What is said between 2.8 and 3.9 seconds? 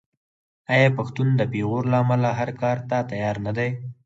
ته تیار نه دی؟